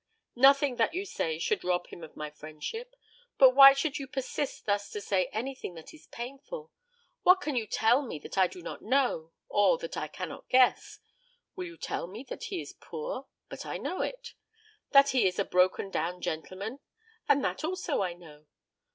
"Nothing 0.35 0.77
that 0.77 0.95
you 0.95 1.05
say 1.05 1.37
shall 1.37 1.59
rob 1.63 1.85
him 1.89 2.03
of 2.03 2.15
my 2.15 2.31
friendship. 2.31 2.95
But 3.37 3.51
why 3.51 3.73
should 3.73 3.99
you 3.99 4.07
persist 4.07 4.65
thus 4.65 4.89
to 4.93 4.99
say 4.99 5.27
anything 5.27 5.75
that 5.75 5.93
is 5.93 6.07
painful? 6.07 6.71
What 7.21 7.39
can 7.39 7.55
you 7.55 7.67
tell 7.67 8.01
me 8.01 8.17
that 8.17 8.35
I 8.35 8.47
do 8.47 8.63
not 8.63 8.81
know, 8.81 9.31
or 9.47 9.77
that 9.77 9.97
I 9.97 10.07
cannot 10.07 10.49
guess? 10.49 11.01
Will 11.55 11.65
you 11.67 11.77
tell 11.77 12.07
me 12.07 12.23
that 12.29 12.45
he 12.45 12.59
is 12.61 12.73
poor? 12.73 13.27
But 13.47 13.63
I 13.63 13.77
know 13.77 14.01
it. 14.01 14.33
That 14.89 15.09
he 15.09 15.27
is 15.27 15.37
a 15.37 15.45
broken 15.45 15.91
down 15.91 16.19
gentleman? 16.19 16.79
And 17.29 17.45
that 17.45 17.63
also 17.63 18.01
I 18.01 18.13
know. 18.13 18.47